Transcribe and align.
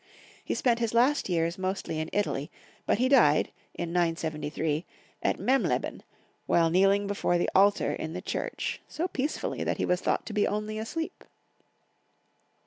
He 0.43 0.55
spent 0.55 0.79
his 0.79 0.95
last 0.95 1.29
years 1.29 1.59
mostly 1.59 1.99
in 1.99 2.09
Italy, 2.11 2.49
but 2.87 2.97
he 2.97 3.07
died, 3.07 3.51
in 3.75 3.93
973, 3.93 4.83
at 5.21 5.37
Memleben, 5.37 6.01
while 6.47 6.71
kneeling 6.71 7.05
before 7.05 7.37
the 7.37 7.51
altar 7.53 7.93
in 7.93 8.13
the 8.13 8.19
church, 8.19 8.81
so 8.87 9.07
peace 9.07 9.37
fully 9.37 9.63
that 9.63 9.77
he 9.77 9.85
was 9.85 10.01
thought 10.01 10.25
to 10.25 10.33
be 10.33 10.47
only 10.47 10.79
asleep. 10.79 11.23